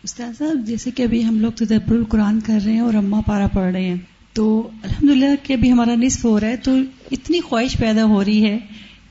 [0.04, 3.48] استاد صاحب جیسے کہ ابھی ہم لوگ تدبر القرآن کر رہے ہیں اور اما پارا
[3.48, 3.96] پڑھ رہے ہیں۔
[4.34, 6.72] تو الحمد للہ کہ ابھی ہمارا نصف ہو رہا ہے تو
[7.12, 8.58] اتنی خواہش پیدا ہو رہی ہے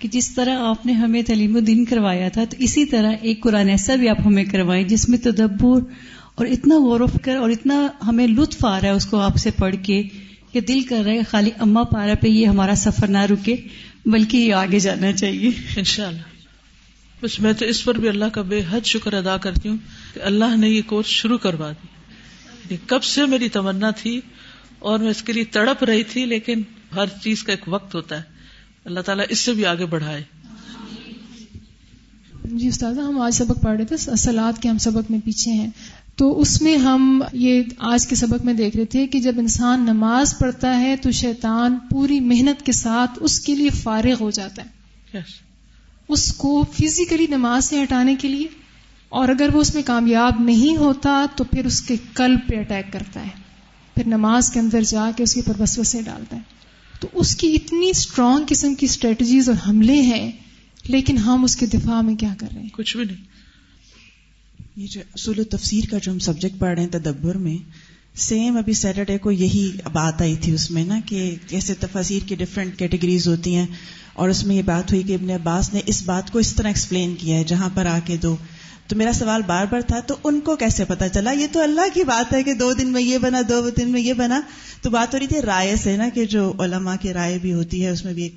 [0.05, 3.69] کہ جس طرح آپ نے ہمیں تعلیم الدین کروایا تھا، تو اسی طرح ایک قرآن
[3.69, 5.81] ایسا بھی آپ ہمیں کروائیں جس میں تدبر
[6.35, 9.37] اور اتنا غور و فکر اور اتنا ہمیں لطف آ رہا ہے اس کو آپ
[9.37, 10.03] سے پڑھ کے
[10.53, 13.57] کہ دل کر رہا ہے خالی اما پارا پہ یہ ہمارا سفر نہ رکے،
[14.07, 16.21] بلکہ یہ آگے جانا چاہیے۔ انشاءاللہ۔
[17.23, 19.77] بس میں تو اس پر بھی اللہ کا بے حد شکر ادا کرتی ہوں
[20.15, 21.89] کہ اللہ نے یہ کورس شروع کروا دی۔
[22.53, 24.21] یعنی کب سے میری تمنا تھی
[24.79, 26.63] اور میں اس کے لیے تڑپ رہی تھی، لیکن
[26.95, 28.34] ہر چیز کا ایک وقت ہوتا ہے۔
[28.85, 30.25] اللہ تعالیٰ اس سے بھی آگے بڑھائے۔
[32.45, 35.71] جی استاد ہم آج سبق پڑھ رہے تھے سلاد کے ہم سبق میں پیچھے ہیں۔
[36.17, 39.81] تو اس میں ہم یہ آج کے سبق میں دیکھ رہے تھے کہ جب انسان
[39.81, 44.63] نماز پڑھتا ہے تو شیطان پوری محنت کے ساتھ اس کے لیے فارغ ہو جاتا
[44.63, 44.69] ہے۔
[45.17, 45.27] Yes.
[46.09, 48.47] اس کو فزیکلی نماز سے ہٹانے کے لیے
[49.09, 52.93] اور اگر وہ اس میں کامیاب نہیں ہوتا تو پھر اس کے قلب پہ اٹیک
[52.93, 53.43] کرتا ہے۔
[53.95, 56.54] پھر نماز کے اندر جا کے اس کے اوپر وسوسے ڈالتا ہے۔
[57.01, 60.33] تو اس کی اتنی اسٹرانگ قسم کی اسٹریٹجیز اور حملے ہیں
[60.85, 63.25] لیکن ہم اس کے دفاع میں کیا کر رہے ہیں؟ کچھ بھی نہیں۔
[64.77, 67.57] یہ جو اصول و تفسیر کا جو ہم سبجیکٹ پڑھ رہے ہیں تدبر میں
[68.15, 72.35] سیم ابھی سیٹرڈے کو یہی بات آئی تھی اس میں نا کہ جیسے تفاصیر کی
[72.35, 73.67] ڈفرینٹ کیٹیگریز ہوتی ہیں۔
[74.13, 76.67] اور اس میں یہ بات ہوئی کہ ابن عباس نے اس بات کو اس طرح
[76.67, 78.37] ایکسپلین کیا ہے جہاں پر آ کے دو
[78.87, 81.95] تو میرا سوال بار بار تھا، تو ان کو کیسے پتا چلا؟ یہ تو اللہ
[81.95, 84.41] کی بات ہے کہ دو دن میں یہ بنا، دو دن میں یہ بنا۔
[84.83, 87.85] تو بات ہو رہی تھی رائے سے نا کہ جو علماء کی رائے بھی ہوتی
[87.85, 88.35] ہے، اس میں بھی ایک۔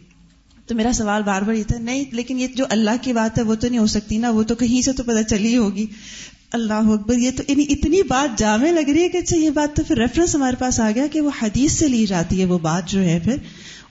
[0.66, 3.44] تو میرا سوال بار بار یہ تھا، نہیں، لیکن یہ جو اللہ کی بات ہے،
[3.44, 5.86] وہ تو نہیں ہو سکتی نا، وہ تو کہیں سے تو پتا چلی ہوگی۔
[6.52, 9.76] اللہ اکبر، یہ تو یعنی اتنی بات جامع لگ رہی ہے کہ اچھا یہ بات
[9.76, 12.60] تو پھر ریفرنس ہمارے پاس آ گیا کہ وہ حدیث سے لی جاتی ہے، وہ
[12.60, 13.36] بات جو ہے پھر۔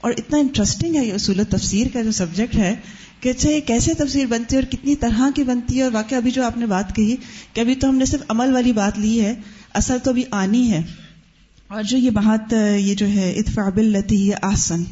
[0.00, 2.74] اور اتنا انٹرسٹنگ ہے یہ اصول تفسیر کا جو سبجیکٹ ہے
[3.26, 6.16] کہ اچھا یہ کیسے تفسیر بنتی ہے اور کتنی طرح کی بنتی ہے؟ اور واقعہ
[6.16, 7.16] ابھی جو آپ نے بات کہی
[7.52, 9.34] کہ ابھی تو ہم نے صرف عمل والی بات لی ہے،
[9.74, 10.82] اصل تو ابھی آنی ہے۔
[11.68, 14.84] اور جو یہ بات، یہ جو ہے اتفاب التی آسن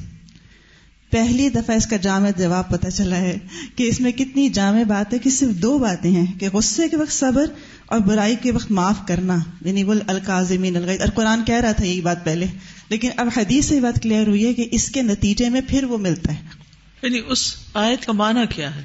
[1.10, 3.38] پہلی دفعہ اس کا جامع جواب پتہ چلا ہے
[3.76, 6.96] کہ اس میں کتنی جامع بات ہے کہ صرف دو باتیں ہیں، کہ غصے کے
[6.96, 7.46] وقت صبر
[7.86, 11.86] اور برائی کے وقت معاف کرنا یعنی وہ القاظمین الغیظ۔ اور قرآن کہہ رہا تھا
[11.86, 12.46] یہی بات پہلے،
[12.88, 15.84] لیکن اب حدیث سے یہ بات کلیئر ہوئی ہے کہ اس کے نتیجے میں پھر
[15.84, 16.63] وہ ملتا ہے۔
[17.04, 18.82] یعنی اس آیت کا معنی کیا ہے؟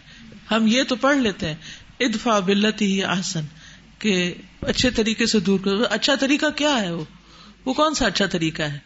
[0.51, 1.55] ہم یہ تو پڑھ لیتے ہیں
[1.99, 3.45] ادفا بلت ہی آسن
[3.99, 7.03] کہ اچھے طریقے سے دور کر اچھا طریقہ کیا ہے وہ؟
[7.65, 8.77] وہ کون سا اچھا طریقہ ہے؟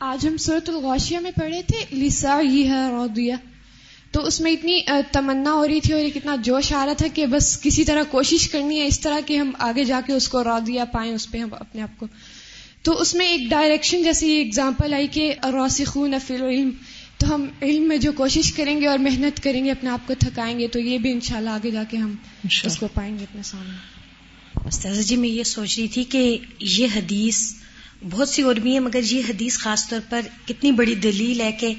[0.00, 3.36] آج ہم صورت الغوشیہ میں پڑھے تھے لسا یہ ہے رودیا
[4.10, 4.80] تو اس میں اتنی
[5.12, 8.48] تمنا ہو رہی تھی اور کتنا جوش آ رہا تھا کہ بس کسی طرح کوشش
[8.48, 11.38] کرنی ہے اس طرح کہ ہم آگے جا کے اس کو رودیا پائیں، اس پہ
[11.38, 12.06] ہم اپنے آپ کو۔
[12.82, 16.70] تو اس میں ایک ڈائریکشن جیسی اگزامپل آئی کہ روسخون فی العلم
[17.20, 20.14] تو ہم علم میں جو کوشش کریں گے اور محنت کریں گے اپنے آپ کو
[20.18, 22.14] تھکائیں گے تو یہ بھی انشاءاللہ آگے جا کے ہم
[22.64, 24.00] اس کو پائیں گے اپنے سامنے۔
[24.66, 27.52] استاذ جی میں یہ سوچ رہی تھی کہ یہ حدیث
[28.10, 31.52] بہت سی اور بھی ہیں مگر یہ حدیث خاص طور پر کتنی بڑی دلیل ہے
[31.52, 31.74] کہ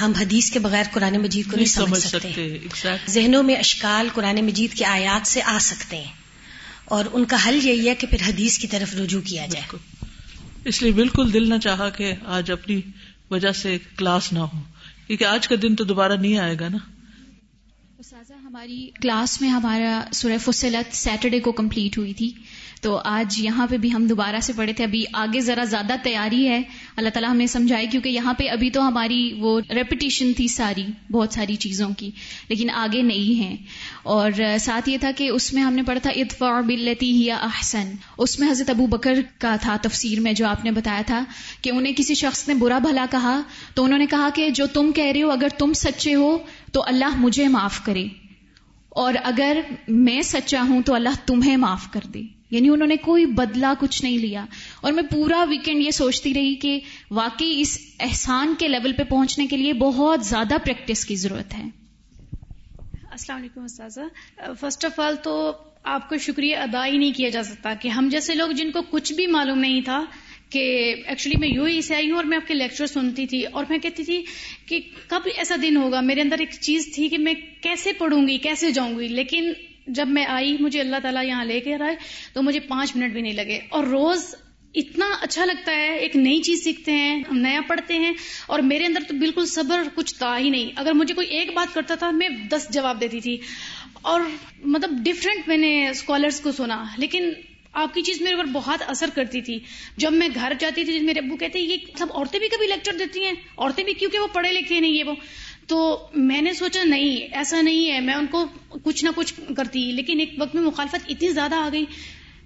[0.00, 2.58] ہم حدیث کے بغیر قرآن مجید کو نہیں سمجھ سکتے۔
[3.08, 6.20] ذہنوں میں اشکال قرآن مجید کے آیات سے آ سکتے ہیں۔
[6.84, 9.76] اور ان کا حل یہی ہے کہ پھر حدیث کی طرف رجوع کیا جائے۔
[10.64, 12.80] اس لیے بالکل دل نہ چاہا کہ آج اپنی
[13.30, 14.60] وجہ سے کلاس نہ ہو۔
[15.06, 16.78] کیونکہ آج کا دن تو دوبارہ نہیں آئے گا نا۔
[18.44, 22.32] ہماری کلاس میں ہمارا سورہ فصلت سیٹرڈے کو کمپلیٹ ہوئی تھی۔
[22.80, 26.48] تو آج یہاں پہ بھی ہم دوبارہ سے پڑھے تھے، ابھی آگے ذرا زیادہ تیاری
[26.48, 26.62] ہے۔
[26.96, 31.32] اللہ تعالیٰ ہمیں سمجھائے، کیونکہ یہاں پہ ابھی تو ہماری وہ ریپٹیشن تھی ساری، بہت
[31.32, 32.10] ساری چیزوں کی،
[32.48, 33.56] لیکن آگے نہیں ہے
[34.02, 37.90] اور ساتھ یہ تھا کہ اس میں ہم نے پڑھا تھا اتفا بلتی یا احسن
[38.18, 41.24] اس میں حضرت ابو بکر کا تھا تفسیر میں، جو آپ نے بتایا تھا
[41.62, 43.40] کہ انہیں کسی شخص نے برا بھلا کہا،
[43.74, 46.38] تو انہوں نے کہا کہ جو تم کہہ رہے ہو، اگر تم سچے ہو،
[46.72, 48.06] تو اللہ مجھے معاف کرے۔
[48.88, 53.26] اور اگر میں سچا ہوں، تو اللہ تمہیں معاف کر دے۔ یعنی انہوں نے کوئی
[53.26, 54.44] بدلا کچھ نہیں لیا۔
[54.80, 59.46] اور میں پورا ویکینڈ یہ سوچتی رہی کہ واقعی اس احسان کے لیول پہ پہنچنے
[59.46, 61.64] کے لیے بہت زیادہ پریکٹس کی ضرورت ہے۔
[63.10, 64.00] السلام علیکم استاذہ۔
[64.60, 65.52] فرسٹ آف آل تو
[65.84, 68.82] آپ کو شکریہ ادا ہی نہیں کیا جا سکتا کہ ہم جیسے لوگ جن کو
[68.90, 70.04] کچھ بھی معلوم نہیں تھا
[70.50, 73.44] کہ ایکچولی میں یو ہی سے آئی ہوں اور میں آپ کے لیکچر سنتی تھی
[73.44, 74.24] اور میں کہتی تھی
[74.66, 78.38] کہ کب ایسا دن ہوگا؟ میرے اندر ایک چیز تھی کہ میں کیسے پڑھوں گی،
[78.38, 79.52] کیسے جاؤں گی؟ لیکن
[79.90, 81.96] جب میں آئی، مجھے اللہ تعالیٰ یہاں لے کے آئے،
[82.32, 84.34] تو مجھے پانچ منٹ بھی نہیں لگے۔ اور روز
[84.74, 88.12] اتنا اچھا لگتا ہے، ایک نئی چیز سیکھتے ہیں، ہم نیا پڑھتے ہیں،
[88.46, 91.74] اور میرے اندر تو بالکل صبر کچھ تھا ہی نہیں۔ اگر مجھے کوئی ایک بات
[91.74, 93.38] کرتا تھا، میں دس جواب دیتی تھی۔
[94.02, 94.20] اور
[94.64, 97.30] مطلب ڈفرینٹ میں نے اسکالرس کو سنا، لیکن
[97.72, 99.58] آپ کی چیز میرے اوپر بہت اثر کرتی تھی۔
[99.96, 103.24] جب میں گھر جاتی تھی میرے ابو کہتے، یہ سب عورتیں بھی کبھی لیکچر دیتی
[103.24, 105.14] ہیں؟ عورتیں بھی کیونکہ وہ پڑھے لکھے نہیں ہے وہ۔
[105.70, 105.80] تو
[106.14, 108.44] میں نے سوچا نہیں ایسا نہیں ہے میں ان کو
[108.84, 111.84] کچھ نہ کچھ کرتی لیکن ایک وقت میں مخالفت اتنی زیادہ آ گئی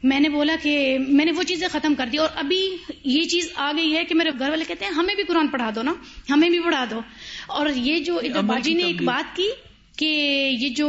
[0.02, 3.48] میں نے بولا کہ میں نے وہ چیزیں ختم کر دی اور ابھی یہ چیز
[3.54, 5.94] آ گئی ہے کہ میرے گھر والے کہتے ہیں ہمیں بھی قرآن پڑھا دو نا
[6.30, 7.00] ہمیں بھی پڑھا دو۔
[7.46, 9.48] اور یہ جو باجی نے ایک بات کی
[9.96, 10.06] کہ
[10.60, 10.88] یہ جو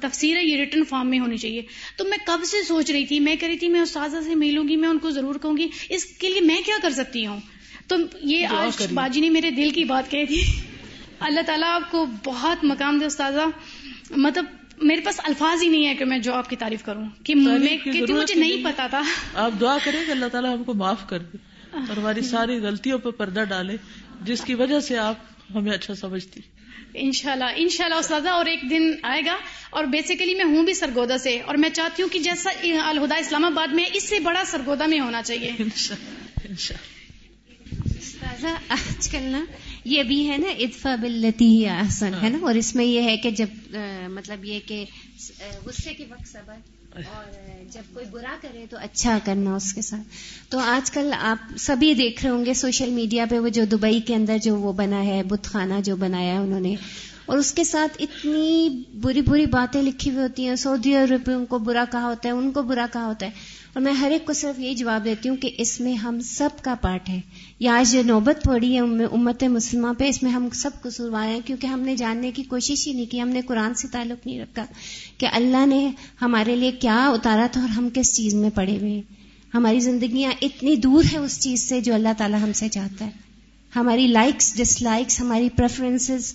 [0.00, 1.62] تفسیر ہے یہ ریٹرن فارم میں ہونی چاہیے۔
[1.96, 4.68] تو میں کب سے سوچ رہی تھی میں کہہ رہی تھی میں استاذہ سے ملوں
[4.68, 7.40] گی میں ان کو ضرور کہوں گی اس کے لیے میں کیا کر سکتی ہوں؟
[7.86, 10.42] تو یہ آج باجی نے میرے دل کی بات کہی تھی
[11.22, 13.40] اللہ تعالیٰ آپ کو بہت مقام دے استاذہ۔
[14.10, 14.44] مطلب
[14.82, 17.78] میرے پاس الفاظ ہی نہیں ہے کہ میں جو آپ کی تعریف کروں۔ کہ میں
[17.94, 19.02] مجھے نہیں پتا تھا۔
[19.34, 21.36] آپ دعا کریں کہ اللہ تعالیٰ ہم کو معاف کر دے
[21.72, 23.76] اور ہماری ساری غلطیوں پہ پردہ ڈالے
[24.24, 25.14] جس کی وجہ سے آپ
[25.54, 26.40] ہمیں اچھا سمجھتی۔
[26.94, 29.36] انشاءاللہ انشاءاللہ استاذہ اور ایک دن آئے گا۔
[29.70, 33.44] اور بیسیکلی میں ہوں بھی سرگودا سے۔ اور میں چاہتی ہوں کہ جیسا الہدا اسلام
[33.44, 35.52] آباد میں اس سے بڑا سرگودا میں ہونا چاہیے۔
[37.84, 39.44] استاذہ آج کل نا
[39.84, 43.16] یہ بھی ہے نا ادفا بلتی ہی احسن ہے نا؟ اور اس میں یہ ہے
[43.16, 43.76] کہ جب
[44.10, 44.84] مطلب یہ کہ
[45.66, 46.54] غصے کے وقت صبر
[46.94, 47.24] اور
[47.72, 50.08] جب کوئی برا کرے تو اچھا کرنا اس کے ساتھ۔
[50.50, 54.00] تو آج کل آپ سبھی دیکھ رہے ہوں گے سوشل میڈیا پہ وہ جو دبئی
[54.00, 56.74] کے اندر جو وہ بنا ہے بت خانہ جو بنایا ہے انہوں نے۔
[57.26, 61.58] اور اس کے ساتھ اتنی بری بری باتیں لکھی ہوئی ہوتی ہیں سعودی عرب کو
[61.58, 63.30] برا کہا ہوتا ہے ان کو برا کہا ہوتا ہے۔
[63.74, 66.48] اور میں ہر ایک کو صرف یہی جواب دیتی ہوں کہ اس میں ہم سب
[66.62, 67.20] کا پارٹ ہے۔
[67.60, 71.40] یا آج جو نوبت پڑی ہے امت مسلمہ پہ، اس میں ہم سب قصوروار ہیں
[71.46, 74.40] کیونکہ ہم نے جاننے کی کوشش ہی نہیں کی، ہم نے قرآن سے تعلق نہیں
[74.40, 74.66] رکھا
[75.18, 75.90] کہ اللہ نے
[76.22, 79.02] ہمارے لیے کیا اتارا تھا اور ہم کس چیز میں پڑے ہوئے ہیں۔
[79.54, 83.10] ہماری زندگیاں اتنی دور ہے اس چیز سے جو اللہ تعالیٰ ہم سے چاہتا ہے۔
[83.76, 86.34] ہماری لائکس ڈس لائکس ہماری پریفرنسز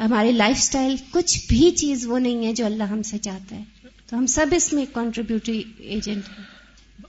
[0.00, 3.62] ہماری لائف سٹائل کچھ بھی چیز وہ نہیں ہے جو اللہ ہم سے چاہتا ہے۔
[4.06, 6.49] تو ہم سب اس میں کانٹریبیوٹری ایجنٹ ہیں۔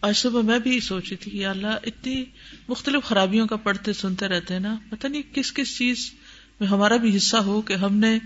[0.02, 2.24] آج صبح میں بھی سوچی تھی کہ اللہ، اتنی
[2.70, 6.12] مختلف خرابیوں کا پڑھتے سنتے رہتے ہیں نا، پتہ نہیں کس کس چیز
[6.60, 8.20] میں ہمارا بھی حصہ ہو کہ ہم نے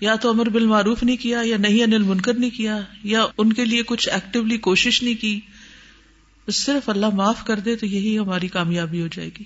[0.00, 3.64] یا تو امر بالمعروف نہیں کیا، یا نہیں انل منکر نہیں کیا، یا ان کے
[3.64, 5.40] لیے کچھ ایکٹیولی کوشش نہیں کی۔
[6.50, 9.44] صرف اللہ معاف کر دے تو یہی ہماری کامیابی ہو جائے گی۔